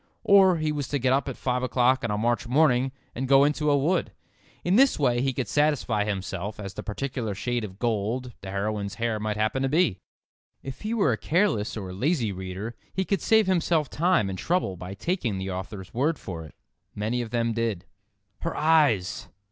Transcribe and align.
Or 0.23 0.57
he 0.57 0.71
was 0.71 0.87
to 0.87 0.97
get 0.97 1.13
up 1.13 1.29
at 1.29 1.37
five 1.37 1.61
o'clock 1.61 2.03
on 2.03 2.09
a 2.09 2.17
March 2.17 2.47
morning 2.47 2.91
and 3.13 3.27
go 3.27 3.43
into 3.43 3.69
a 3.69 3.77
wood. 3.77 4.11
In 4.63 4.75
this 4.75 4.97
way 4.97 5.21
he 5.21 5.31
could 5.31 5.47
satisfy 5.47 6.05
himself 6.05 6.59
as 6.59 6.71
to 6.71 6.77
the 6.77 6.81
particular 6.83 7.35
shade 7.35 7.63
of 7.63 7.77
gold 7.77 8.33
the 8.41 8.49
heroine's 8.49 8.95
hair 8.95 9.19
might 9.19 9.37
happen 9.37 9.61
to 9.61 9.69
be. 9.69 9.99
If 10.63 10.81
he 10.81 10.95
were 10.95 11.11
a 11.11 11.17
careless 11.19 11.77
or 11.77 11.93
lazy 11.93 12.31
reader 12.31 12.75
he 12.91 13.05
could 13.05 13.21
save 13.21 13.45
himself 13.45 13.91
time 13.91 14.27
and 14.27 14.39
trouble 14.39 14.75
by 14.75 14.95
taking 14.95 15.37
the 15.37 15.51
author's 15.51 15.93
word 15.93 16.17
for 16.17 16.45
it. 16.45 16.55
Many 16.95 17.21
of 17.21 17.29
them 17.29 17.53
did. 17.53 17.85
"Her 18.39 18.57
eyes!" 18.57 19.27